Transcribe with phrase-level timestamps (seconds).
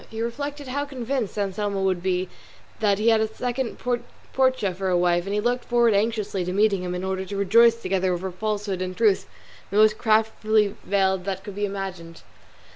[0.09, 2.27] He reflected how convinced Anselmo would be
[2.79, 3.77] that he had a second
[4.33, 7.37] Portia for a wife, and he looked forward anxiously to meeting him in order to
[7.37, 9.27] rejoice together over falsehood and truth
[9.69, 12.23] the most craftily veiled that could be imagined.